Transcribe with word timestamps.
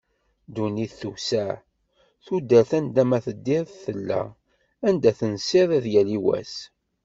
Ddunit 0.47 0.91
tewseɛ, 1.01 1.49
tudert 2.25 2.71
anda 2.77 3.03
ma 3.09 3.19
teddiḍ 3.25 3.67
tella, 3.83 4.21
anda 4.87 5.11
tensiḍ 5.19 5.69
ad 5.77 5.85
yali 5.93 6.19
wass. 6.25 6.55